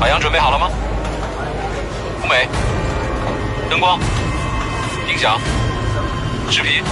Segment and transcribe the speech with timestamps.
[0.00, 0.68] 海洋准备好了吗？
[2.22, 2.48] 舞美、
[3.68, 3.98] 灯光、
[5.08, 5.40] 音响、
[6.50, 6.84] 视频，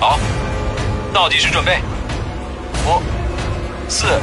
[0.00, 0.18] 好，
[1.12, 1.78] 倒计时准备，
[2.86, 3.00] 五、
[3.88, 4.20] 四、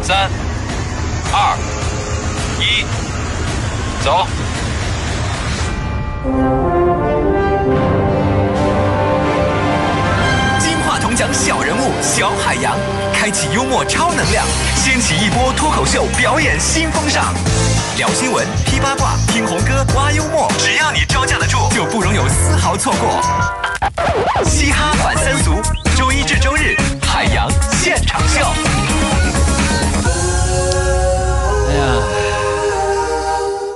[0.00, 0.30] 三、
[1.32, 1.56] 二、
[2.60, 2.84] 一，
[4.04, 4.26] 走。
[10.60, 12.76] 金话筒奖小人物小海洋，
[13.20, 17.34] 开启幽默超能量，掀起一波脱口秀表演新风尚。
[17.98, 23.20] 聊新闻、批八卦、听红歌、挖幽默，只要你招架得住，就不容有丝毫错过。
[24.42, 25.52] 嘻哈反三俗，
[25.98, 28.40] 周一至周日，海洋现场秀。
[31.68, 32.02] 哎呀，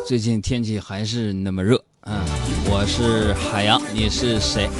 [0.08, 2.18] 最近天气还是那么热嗯！
[2.64, 4.70] 我是海洋，你是谁？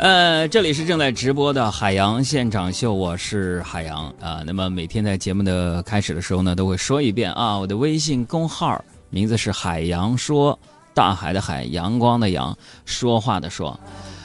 [0.00, 4.42] 呃，这里是正在直播的海洋现场秀，我是海洋啊。
[4.46, 10.58] 那么每天在节目的开始的时候呢，都会说一遍啊，我的微信公号名字是海洋说，
[10.94, 13.78] 大海的海，阳光的阳，说话的说。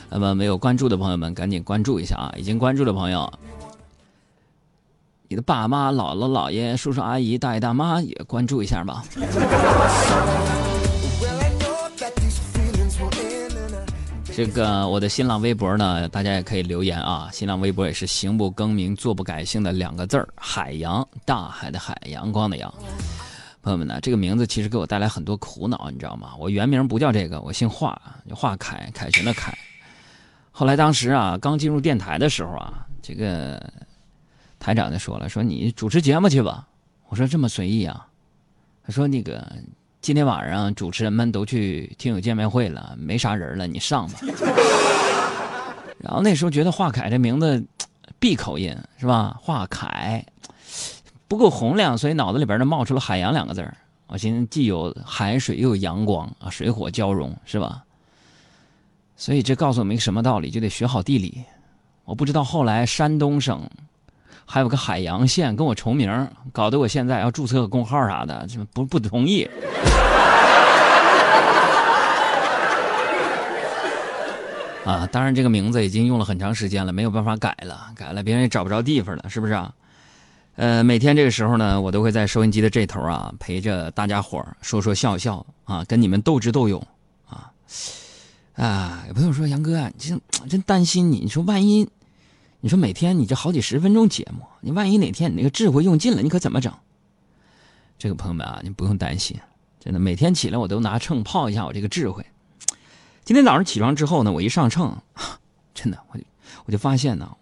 [0.10, 2.34] 那么没有关注的朋友们，赶紧关注一下啊！
[2.38, 3.30] 已经关注的朋友，
[5.28, 9.04] 你的爸妈、姥姥、姥爷、叔叔、阿姨、大爷、大妈也关注一下吧。
[14.36, 17.30] 这个我的新浪微博呢，大家也可以留言啊。
[17.32, 22.74] 新浪微博也是行不更名，坐不改姓的两个字儿，海洋，大海的海，阳光的阳。
[23.62, 26.34] 朋友们呢，这个名字其实给我带来很多苦恼，你知道吗？
[26.38, 27.98] 我原名不叫这个，我姓华，
[28.32, 29.58] 华凯，凯旋的凯。
[30.52, 33.72] 后来当时啊，刚进入电台的时候啊，这个
[34.60, 36.68] 台长就说了，说你主持节目去吧。
[37.08, 38.06] 我说这么随意啊？
[38.86, 39.50] 他说那个。
[40.06, 44.20] 今天晚上主持人们都去听友见面会了，没啥人了，你上吧。
[45.98, 47.66] 然后那时候觉得华凯这名字
[48.20, 49.36] 闭口音是吧？
[49.42, 50.24] 华凯
[51.28, 53.76] 不够洪亮，所以脑子里边呢冒出了海洋两个字儿。
[54.06, 57.84] 我寻思既有海水又有阳光啊，水火交融是吧？
[59.18, 60.52] 所以这告诉我们一个什么道理？
[60.52, 61.44] 就得学好地理。
[62.04, 63.68] 我不知道后来山东省。
[64.46, 69.50] 还有个海洋县跟我重名，搞得我现在要注册个工号啥的，就不不同意。
[74.86, 79.74] 啊，当然这个名字已经用了很长时间了，没有办法改了，改了别人也找不着地方了，是不是啊？
[80.58, 86.80] 呃，每天这个时候呢，我都会在收音机的这头啊，陪着大家伙说说笑笑啊，跟你们斗智斗勇
[87.28, 87.52] 啊。
[88.56, 91.90] 啊，有朋友说杨哥，你真真担心你，你说万一。
[92.66, 96.74] 你说每天你这好几十分钟节目，你万一哪天你那个智慧用尽了，你可怎么整？
[98.00, 99.40] 这个朋友们啊，你不用担心，
[99.80, 102.26] 真的，每天起来我都拿秤泡一下我这个智慧。
[103.24, 104.98] 今天早上起床之后呢，我一上秤，
[105.76, 106.24] 真的，我就
[106.66, 107.38] 我就发现呢，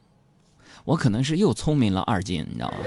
[0.84, 2.78] 我可能是又聪明了二斤，你知道吗？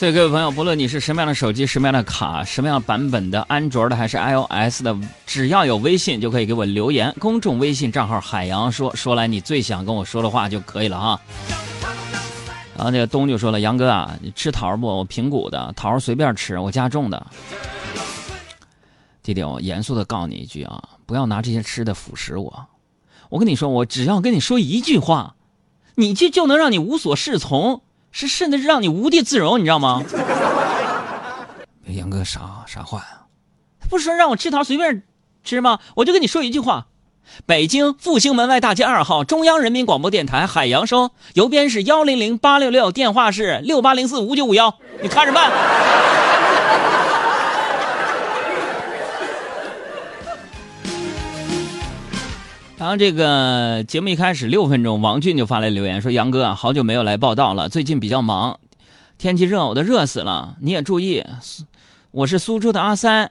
[0.00, 4.96] 所以各位朋友，不论你是什么样的手机、什么样的卡、什么样版本的安卓的还是 iOS 的，
[5.26, 7.14] 只要有微信就可以给我留言。
[7.18, 11.20] 公众微信账号“海洋说”，说来你最想跟我说的话就可以了哈。
[12.74, 14.86] 然后那个东就说了：“杨哥啊，你吃桃不？
[14.86, 17.26] 我平谷的桃随便吃，我家种的。”
[19.22, 22.66] 弟弟，我严肃的告诉你一句啊，不要拿这些吃的腐蚀我。
[23.28, 25.34] 我跟你说，我只要跟你说一句话，
[25.96, 27.82] 你就就能让你无所适从。
[28.12, 30.02] 是甚至是让你无地自容，你知道吗？
[31.86, 33.22] 杨哥啥啥话呀？
[33.88, 35.02] 不是说让我吃桃随便
[35.42, 35.78] 吃吗？
[35.96, 36.86] 我就跟你说一句话：
[37.46, 45.50] 北京复兴门外大街二号中央人民广播电台海洋收，邮编是幺零零八六六，电话是六八零四五九五幺，你看着办。
[52.80, 58.58] 然后这个节目一开始六分钟，王俊就发来留言说：“杨哥啊，好久没有来报道了，最近比较忙，
[59.18, 60.56] 天气热，我都热死了。
[60.62, 61.22] 你也注意，
[62.10, 63.30] 我是苏州的阿三，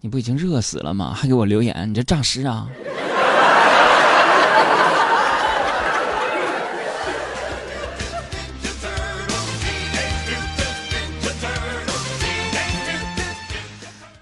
[0.00, 1.14] 你不已经热死了吗？
[1.14, 2.68] 还给我留言，你这诈尸啊！”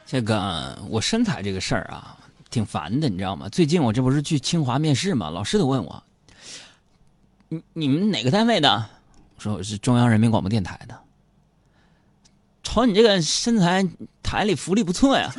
[0.05, 2.18] 这个我身材这个事儿啊。
[2.51, 3.49] 挺烦的，你知道吗？
[3.49, 5.31] 最近我这不是去清华面试吗？
[5.31, 6.03] 老师都问我，
[7.49, 8.87] 你你们哪个单位的？
[9.37, 10.99] 我说我是中央人民广播电台的。
[12.63, 13.87] 瞅你这个身材，
[14.23, 15.33] 台里福利不错呀。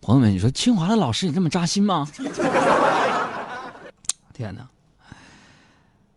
[0.00, 2.08] 朋友们，你说清华的老师也这么扎心吗？
[4.32, 4.68] 天哪！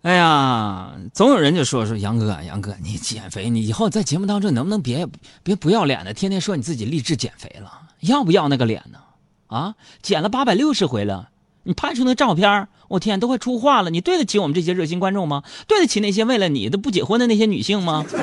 [0.04, 5.08] 哎呀，总有人就说说杨哥，杨哥，你减肥，你以后在节目当中能不能别
[5.44, 9.00] 别不要脸的，天天说你自己励志减肥了，要不要那个脸呢？
[9.48, 11.30] 啊，减了八百六十回了，
[11.64, 15.42] 你拍出那照片，我天，都快出画了，你对得起我们这些热心观众吗？
[15.68, 18.04] 对得起那些为了你都不结婚的那些女性吗？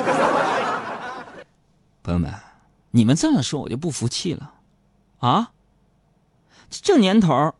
[2.03, 2.31] 朋友们，
[2.91, 4.53] 你们这么说我就不服气了，
[5.17, 5.49] 啊？
[6.69, 7.55] 这年头。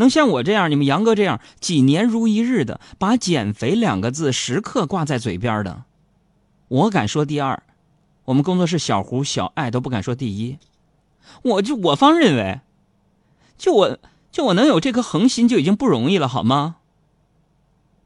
[0.00, 5.84] 能像我这样，你们杨哥这样几年如一日的把“减肥”两个字时刻挂在嘴边的，
[6.68, 7.62] 我敢说第二。
[8.24, 10.58] 我们工作室小胡、小爱都不敢说第一。
[11.42, 12.60] 我就我方认为，
[13.58, 13.98] 就我
[14.32, 16.76] 就我能有这颗恒心就已经不容易了，好吗？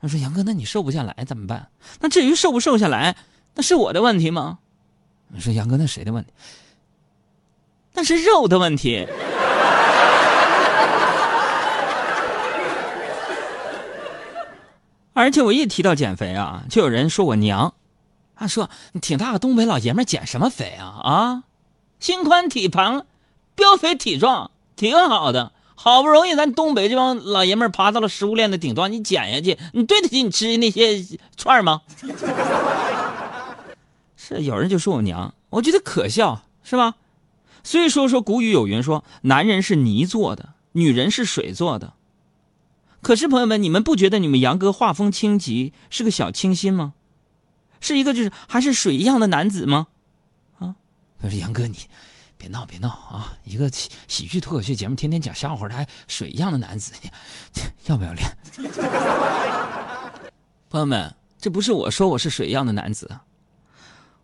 [0.00, 1.68] 他说：“杨哥，那你瘦不下来怎么办？
[2.00, 3.16] 那至于瘦不瘦下来，
[3.54, 4.58] 那是我的问题吗？”
[5.32, 6.32] 我说：“杨哥，那谁的问题？
[7.94, 9.06] 那是肉的问题。”
[15.14, 17.74] 而且我一提到减肥啊，就有人说我娘，
[18.36, 21.42] 他说你挺大个东北老爷们减什么肥啊啊，
[21.98, 23.06] 心宽体胖，
[23.56, 25.52] 膘肥体壮，挺好的。
[25.76, 31.04] 好不容易咱东北这帮老爷们爬到了食物链的顶端，你减下去，你对得起你吃那些
[31.36, 31.82] 串吗？
[34.16, 36.94] 是有人就说我娘，我觉得可笑，是吧？
[37.62, 41.92] 所以说说古语有云说，男人是泥做的，女人是水做的。
[43.04, 46.94] 可是朋友们，你们不觉得你们杨哥画风清奇，是个小清新吗？
[47.80, 49.88] 是一个就是还是水一样的男子吗？
[50.58, 50.74] 啊！
[51.20, 51.76] 他说杨哥你
[52.38, 53.36] 别闹别闹啊！
[53.44, 56.94] 一个喜喜剧脱口秀节目，天天讲笑话，的还水一样的男子，
[57.84, 58.26] 要不要脸？
[60.70, 63.20] 朋友们，这不是我说我是水一样的男子，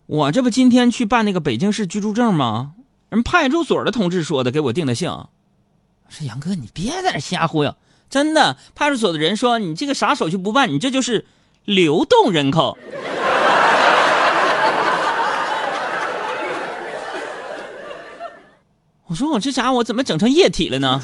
[0.07, 2.75] 我这不今天去办那个北京市居住证吗？
[3.11, 5.11] 人派出所的同志说的，给我定的性。
[5.11, 5.29] 我
[6.09, 7.77] 说杨哥，你别在这瞎忽悠。
[8.11, 11.25] 真的，派出所的人说你这个啥手续不办，你这就是
[11.65, 12.77] 流动人口。
[19.07, 21.01] 我说我这家伙怎么整成液体了呢？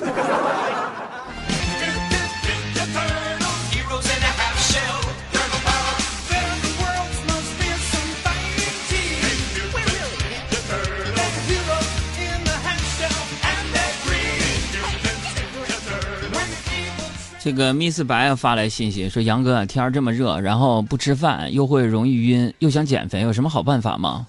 [17.46, 24.26] 这个 Miss 白发来信息说：“杨哥，天儿这么热，然后不吃饭又会容易晕，又想减肥，有什么好办法吗？”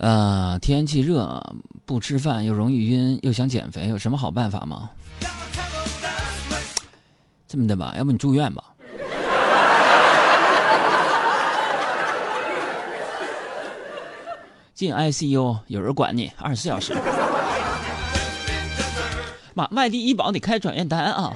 [0.00, 1.38] 呃，天气热，
[1.84, 4.88] 不吃饭又容易晕，又想减肥，有什么好办法吗？
[7.46, 8.64] 这么的吧，要不你住院吧？
[14.72, 16.94] 进 ICU，有人管你，二十四小时。
[19.54, 21.34] 妈，外地医保得开转院单啊！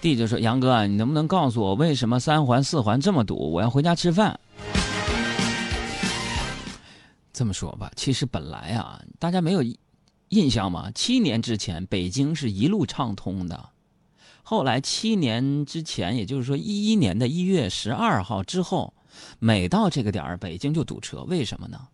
[0.00, 3.50] 弟就说：“杨哥，你能不能告诉我，为什么三环四环这么堵？
[3.52, 4.38] 我要回家吃饭。”
[7.34, 9.62] 这么说吧，其实本来啊，大家没有
[10.28, 10.88] 印象吗？
[10.94, 13.68] 七年之前，北京是一路畅通的。
[14.50, 18.94] 后来七年之前，也就是说一一年的一月十二号之后，
[19.38, 21.22] 每到这个点儿，北京就堵车。
[21.24, 21.88] 为什么呢？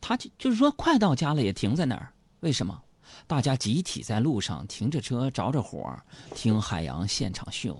[0.00, 2.10] 他就就是说快到家了也停在那儿。
[2.40, 2.80] 为什么？
[3.26, 5.94] 大家集体在路上停着车着着火
[6.34, 7.78] 听海洋现场秀。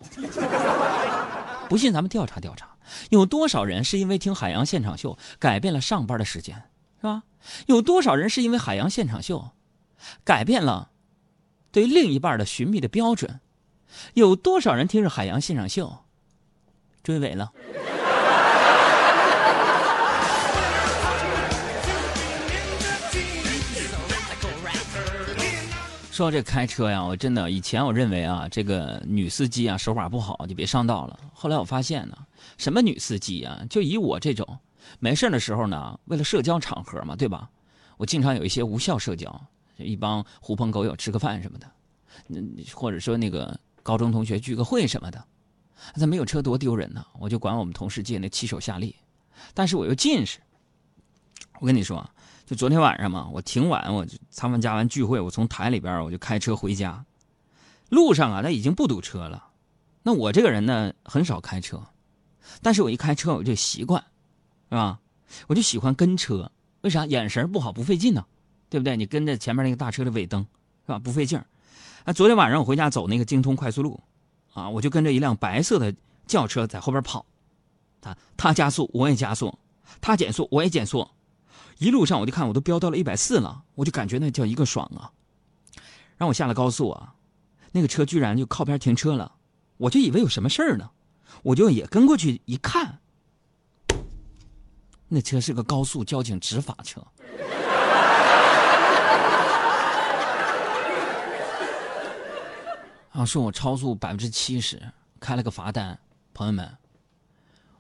[1.71, 2.69] 不信咱们调查调查，
[3.09, 6.63] 有多少人是因为听海洋现场秀改变了上班的时间，
[7.01, 7.23] 是吧？
[7.69, 9.53] 有多少人是因为海洋现场秀
[10.25, 10.91] 改变了
[11.73, 13.41] 对另一半的寻觅的标准？
[14.15, 15.99] 有多少人听着海洋现场秀
[17.03, 17.53] 追尾了？
[26.11, 31.19] 说这开车呀，我真的以前我认为啊，这个女司机啊手法不好就别上道了。
[31.33, 32.19] 后来我发现呢，
[32.59, 34.59] 什么女司机啊，就以我这种
[34.99, 37.49] 没事的时候呢，为了社交场合嘛，对吧？
[37.97, 39.41] 我经常有一些无效社交，
[39.79, 41.67] 一帮狐朋狗友吃个饭什么的，
[42.29, 43.59] 嗯，或者说那个。
[43.91, 45.25] 高中同学聚个会什么的，
[45.97, 47.05] 咱没有车多丢人呢。
[47.19, 48.95] 我就管我们同事借那骑手夏利，
[49.53, 50.39] 但是我又近视。
[51.59, 52.09] 我跟你说，
[52.47, 57.05] 就昨天晚上嘛，我挺晚，我参加完聚会，我从台里边我就开车回家。
[57.89, 59.49] 路上啊，他已经不堵车了。
[60.05, 61.85] 那我这个人呢，很少开车，
[62.63, 64.01] 但是我一开车我就习惯，
[64.69, 65.01] 是吧？
[65.49, 67.07] 我就喜欢跟车，为啥？
[67.07, 68.25] 眼神不好不费劲呢，
[68.69, 68.97] 对不对？
[68.97, 70.47] 你跟着前面那个大车的尾灯，
[70.87, 70.99] 是吧？
[71.01, 71.45] 不费劲儿。
[72.05, 74.01] 啊，昨天晚上我回家走那个京通快速路，
[74.55, 75.95] 啊，我就跟着一辆白色的
[76.27, 77.27] 轿车在后边跑，
[78.01, 79.59] 他他加速我也加速，
[80.01, 81.07] 他减速我也减速，
[81.79, 85.13] 一路上我就看我都飙到了一百四了，我就感觉那叫一个爽啊！
[86.17, 87.15] 让我下了高速啊，
[87.73, 89.33] 那个车居然就靠边停车了，
[89.77, 90.91] 我就以为有什么事儿呢，
[91.43, 92.99] 我就也跟过去一看，
[95.09, 97.07] 那车是个高速交警执法车。
[103.11, 104.81] 啊，说我超速百分之七十，
[105.19, 105.99] 开了个罚单。
[106.33, 106.71] 朋友们，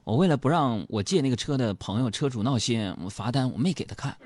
[0.02, 4.16] 我为了不让我借那个车的朋友车主闹心，我罚单我没给他看。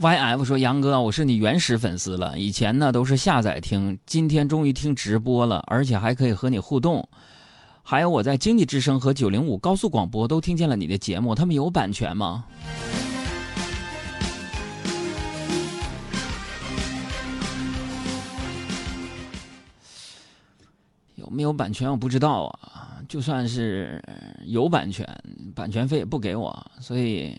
[0.00, 7.06] YF 说：“杨哥，我是你原始粉丝了，以前呢都是下载听，今天终于听直播了，而且还可以和你互动。”
[7.90, 12.44] 还有我在经济之声和九零五高速广播都听见了你的节目，他们有版权吗？
[21.14, 23.00] 有没有版权我不知道啊。
[23.08, 24.04] 就算是
[24.44, 25.08] 有版权，
[25.54, 27.34] 版权费也不给我，所以，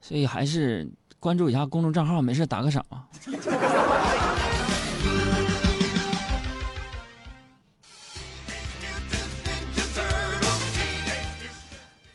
[0.00, 0.90] 所以还是
[1.20, 2.82] 关注一下公众账号，没事打个赏。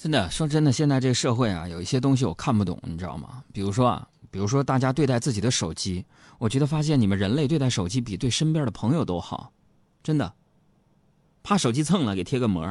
[0.07, 3.43] 真的说真的，现在这个社会啊，有一些东西我看不懂，你知道吗？
[3.51, 6.05] 比如说啊，比如说大家对待自己的手机，
[6.37, 9.51] 我觉得发现你们人类对待手机比对身边的朋友都好，
[10.01, 10.33] 真的。
[11.43, 12.65] 怕手机蹭了给贴个膜，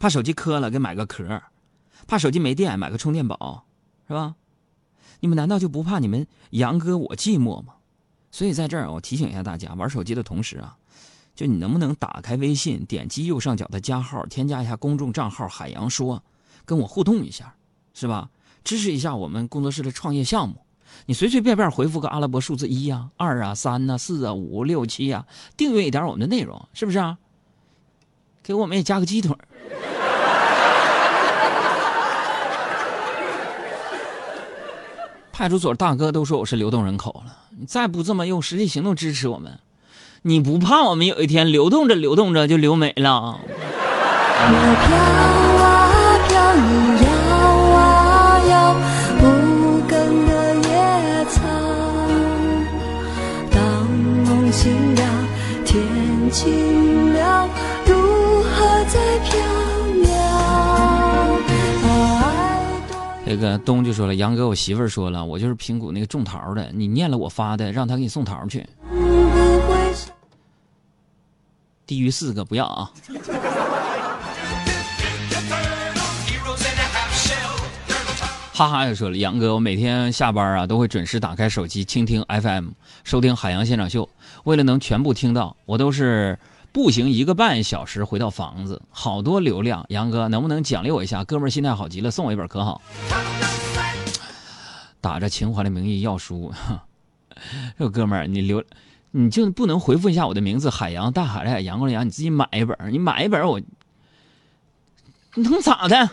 [0.00, 1.40] 怕手机磕了给买个壳，
[2.08, 3.64] 怕手机没电买个充电宝，
[4.08, 4.34] 是吧？
[5.20, 7.74] 你们难道就不怕你们杨哥我寂寞吗？
[8.32, 10.76] 所以在这儿我提醒一下大家，玩手机的同时啊，
[11.36, 16.20] 就你能不能打开微信，点击右上角的加号，添加一下公众账号“海洋说”。
[16.70, 17.56] 跟我互动一下，
[17.94, 18.28] 是吧？
[18.62, 20.64] 支持一下我们工作室的创业项目。
[21.06, 27.18] 你随随便便回复个阿拉伯数字一呀、二啊、三呐、四啊、五六七啊，订阅一点我们的内容，是不是啊？
[28.44, 29.36] 给我们也加个鸡腿。
[35.32, 39.58] 派出所大哥都说我是流动人口了，你再不这么用实际行动支持我们，
[40.22, 43.40] 你不怕我们有一天流动着流动着就流没了？
[63.30, 68.66] 这个东就说了，杨哥，我媳妇儿说了，我就是平谷那个种桃的，你念了我发的，让他给你送桃去。
[71.86, 72.90] 低于四个不要啊。
[78.52, 82.70] 哈哈，又说了，杨哥，我每天下班啊都会准时打开手机倾听 FM，
[83.04, 84.08] 收听海洋现场秀。
[84.42, 86.36] 为了能全部听到，我都是
[86.72, 89.84] 步行一个半小时回到房子，好多流量。
[89.88, 91.24] 杨哥，能不能奖励我一下？
[91.24, 92.80] 哥们儿心态好极了，送我一本可好？
[95.00, 96.52] 打着情怀的名义要书，
[97.78, 98.62] 这哥们儿，你留，
[99.10, 100.70] 你就不能回复一下我的名字？
[100.70, 103.58] 海洋大海的海，阳光的阳，你自己买一本，你买一本我，
[105.34, 106.10] 你能咋的？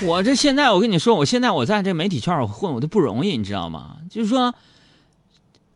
[0.00, 3.96] 我这现在，我跟你说，我现在我在这媒体圈混，我都不容易，你知道吗？
[4.08, 4.54] 就是说，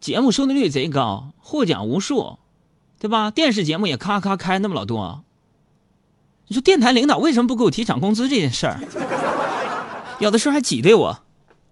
[0.01, 2.39] 节目收听率贼高，获奖无数，
[3.01, 3.33] 对吧？
[3.33, 5.25] 电视节目也咔咔开那么老多。
[6.47, 8.81] 你说电台领导为什么不给我提涨工资这件事儿？
[10.21, 11.19] 有的时候还挤兑我。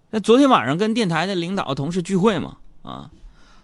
[0.09, 3.11] 那昨天晚上跟电台的领导同事聚会嘛，啊，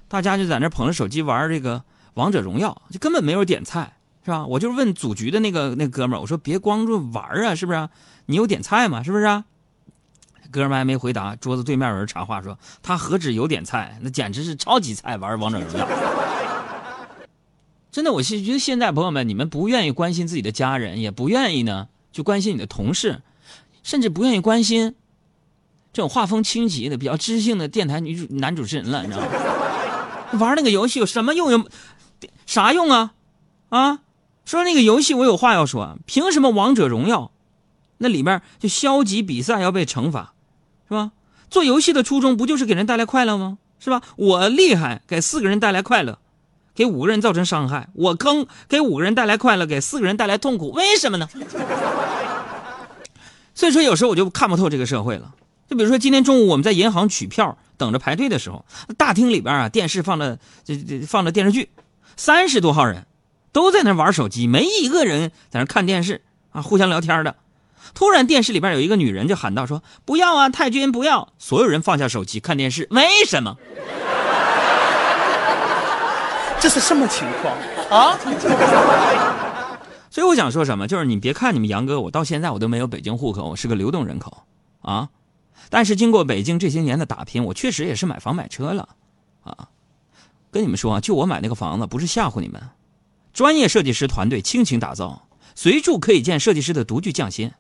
[0.08, 4.46] 大家就在那捧着手机玩这个王者荣耀，就根本没有点菜，是吧？
[4.46, 7.90] 我就问组局的那个那哥们儿，我说别光着玩啊，是不是？
[8.28, 9.02] 你有点菜吗？
[9.02, 9.44] 是不是啊？
[10.50, 15.88] 哥们还没回答，桌子对面有人插话说：“他何止有点菜，那简直是超级菜，玩王者荣耀。
[17.92, 23.22] ”真的，我是觉得现在朋友们，你们不愿意关心自己的家人，也不愿意呢去关心你的同事，
[23.84, 24.96] 甚至不愿意关心
[25.92, 29.28] 这种画风清奇的、比较知性的电台女主男主持人了，你知道吗？
[30.40, 31.52] 玩那个游戏有什么用？
[31.52, 31.66] 有
[32.46, 33.14] 啥用啊？
[33.70, 34.00] 啊？
[34.46, 37.32] 说那个游戏，我有话要说，凭什么王者荣耀？
[37.98, 40.34] 那里面就消极比赛要被惩罚，
[40.88, 41.12] 是吧？
[41.50, 43.58] 做游戏的初衷不就是给人带来快乐吗？
[43.80, 44.02] 是吧？
[44.18, 46.20] 我厉害，给四个人带来快乐，
[46.76, 50.72] 给五个人造成伤害；我坑，给五个人带来快乐，给四个人带来痛苦。
[50.72, 51.30] 为什么呢？
[53.56, 55.34] 所以说，有时候我就看不透这个社会了。
[55.68, 58.66] 就比如说，今天中午我们在银行取票，等着排队的时候，
[58.98, 61.70] 大厅里边啊，电视放着这这放着电视剧，
[62.16, 63.06] 三十多号人，
[63.52, 67.36] 都在那玩手机，没一个人在那看电视啊，互相聊天的。
[67.94, 73.56] 突然，电视里边有一个女人就喊道：“说不要啊，太君不要！”所有人放下手机看电视，为什么？
[76.60, 77.56] 这是什么情况
[77.90, 78.18] 啊？
[80.10, 84.46] 所以我想说什么，就是你别看你们杨哥，我到现在我都没有北京户口，我是个流动人口
[84.82, 85.10] 啊。
[85.70, 88.90] 但是经过北京这些年的打拼，我确实也是买房买车了
[89.44, 89.70] 啊。
[90.50, 92.62] 跟你们说啊，就我买那个房子，不是吓唬你们，
[93.34, 97.52] 专业设计师团队倾情打造，随处可以见设计师的独具匠心。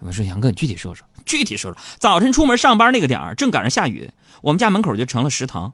[0.00, 1.80] 我说杨哥，你具体说说，具体说说。
[1.98, 4.10] 早晨出门上班那个点儿，正赶上下雨，
[4.42, 5.72] 我们家门口就成了食堂。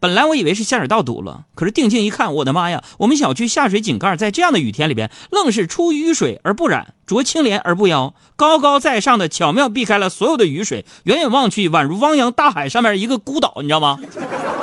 [0.00, 2.82] 本来我以为是下水道堵了，可是定睛一看，我的妈呀！
[2.98, 13.98] 我们小区下水井盖在这样的雨天里边，愣是出淤水而不染，濯清涟而不妖，高高在上的巧妙避开了所有的雨水，远远望去，宛如汪洋大海上面一个孤岛，你知道吗？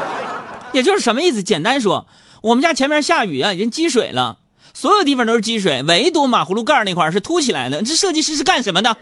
[0.73, 1.43] 也就是什么意思？
[1.43, 2.07] 简单说，
[2.41, 4.39] 我们家前面下雨啊，已经积水了，
[4.73, 7.81] 所有地方都是积水，唯独马葫芦盖那块是凸起来的。
[7.83, 8.97] 这设计师是干什么的？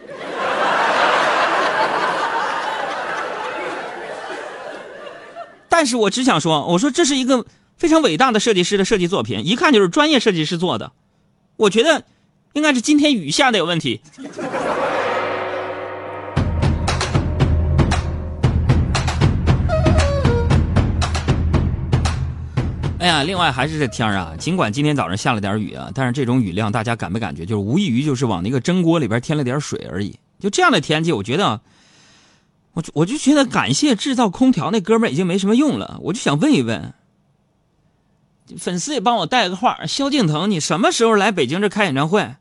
[5.72, 7.46] 但是我只想说，我说这是一个
[7.78, 10.92] 非常伟大的设计师的设计作品，一看就是专业设计师做的。
[11.56, 12.04] 我觉得
[12.54, 14.02] 应该是今天雨下的有问题。
[23.00, 27.46] 哎呀，另外还是这天儿啊，尽管今天早上下了点雨啊，但是这种雨量大家感没感觉？
[27.46, 30.20] 就是无异于就是往那个蒸锅里边添了点水而已。
[30.40, 31.62] 就这样的天气，我觉得。
[32.74, 36.94] 我我就觉得感谢制造空调那哥们儿已经没什么用了，我就想问一问，
[38.60, 42.36] 粉丝也帮我带个话，萧敬腾你什么时候来北京这开演唱会？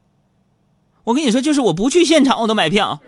[1.05, 3.01] 我跟你说，就是我不去现场我都买票。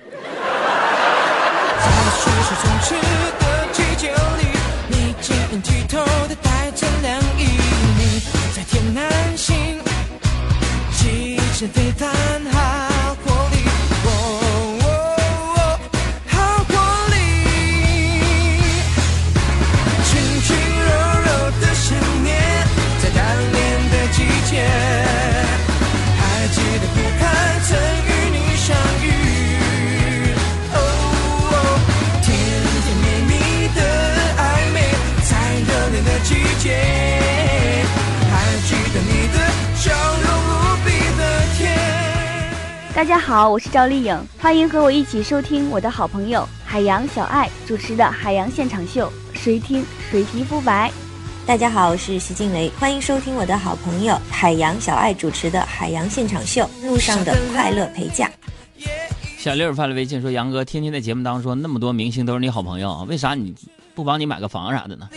[11.69, 12.20] 大家
[43.20, 50.90] 好，我是赵丽颖，欢迎和我一起收听我的好朋友海洋小爱主持的《海洋现场秀》，谁听谁皮肤白。
[51.46, 58.28] 大家好，我是徐静蕾，欢迎收听我的好朋友海洋小爱主持的《海洋现场秀》，路上的快乐陪嫁。
[59.38, 63.54] 小六发了微信说：“杨哥，天天在节目当中说那么多明星都是你好朋友，为啥你
[63.94, 65.09] 不帮你买个房啥的呢？”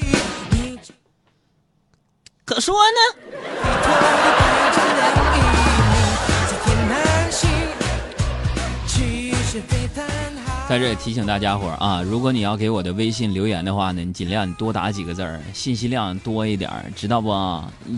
[2.45, 2.99] 可说呢。
[10.67, 17.29] 在这里提醒大家伙儿啊，如果你要给我的微信留言的话呢，你尽量你多打几个字儿，信息量多一点儿，知道不？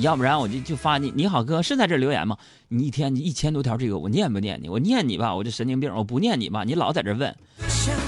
[0.01, 1.13] 要不然我就就发你。
[1.15, 2.35] 你好，哥是在这留言吗？
[2.67, 4.67] 你一天一千多条这个，我念不念你？
[4.67, 7.33] 我念你吧，我就神经病；我不念你吧，你老在这问。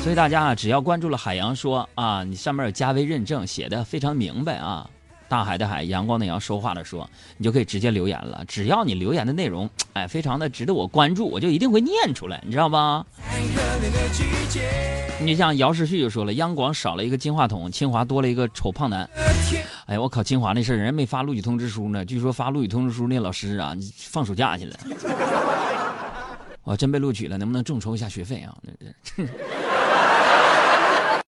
[0.04, 4.90] 所以大家啊，只要关注了海洋说啊，你上面有加微认证，写的非常明白啊。
[5.30, 8.44] 大海的海，阳光的阳，说话的说，你就可以直接留言了。
[8.48, 13.06] 只要你留言的内容， 哎，非常的值得我关注，我就一定会念出来，你知道吧？
[15.20, 19.10] 你像姚世旭就说了，央广少了一个金话筒，清华多了一个丑胖男。
[19.86, 22.06] 哎，我考清华那事儿，人没发录取通知书呢。
[22.06, 24.80] 据说发录取通知书那老师啊，放暑假去了。
[26.64, 28.56] 我真被录取了，能不能众筹一下学费啊？